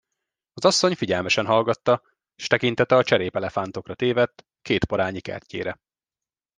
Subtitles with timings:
[0.53, 2.01] Az asszony figyelmesen hallgatta,
[2.35, 5.79] s tekintete a cserép elefántokra tévedt, két parányi kertjére.